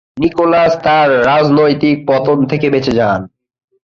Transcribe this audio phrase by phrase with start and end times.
[0.17, 3.21] Nicolas তার রাজনৈতিক পতন থেকে বেঁচে যান।